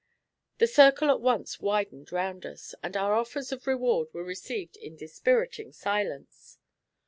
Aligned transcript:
The 0.57 0.65
circle 0.65 1.11
at 1.11 1.21
once 1.21 1.59
widened 1.59 2.11
round 2.11 2.43
us, 2.43 2.73
and 2.81 2.97
our 2.97 3.13
offers 3.13 3.51
of 3.51 3.67
reward 3.67 4.11
were 4.15 4.23
received 4.23 4.75
in 4.77 4.95
dispiriting 4.97 5.71
silence. 5.73 6.57